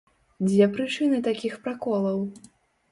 [0.47, 2.29] Дзе прычыны такіх праколаў?